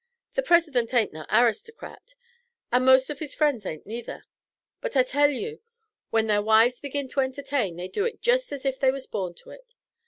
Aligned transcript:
The 0.33 0.41
President 0.41 0.95
ain't 0.95 1.13
no 1.13 1.27
aristocrat, 1.31 2.15
and 2.71 2.83
most 2.83 3.11
of 3.11 3.19
his 3.19 3.35
friends 3.35 3.67
ain't 3.67 3.85
neither; 3.85 4.25
but 4.79 4.97
I 4.97 5.03
tell 5.03 5.29
you 5.29 5.61
when 6.09 6.25
their 6.25 6.41
wives 6.41 6.81
begin 6.81 7.07
to 7.09 7.19
entertain 7.19 7.75
they 7.75 7.87
do 7.87 8.05
it 8.05 8.19
jest 8.19 8.51
as 8.51 8.65
if 8.65 8.79
they 8.79 8.89
was 8.89 9.05
born 9.05 9.35
to 9.35 9.51
it. 9.51 9.75